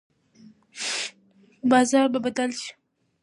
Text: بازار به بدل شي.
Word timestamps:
بازار 1.71 2.07
به 2.13 2.19
بدل 2.25 2.51
شي. 2.59 2.71